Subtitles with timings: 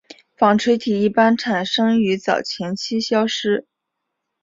[0.35, 3.67] 纺锤体一般产生于早前期消失。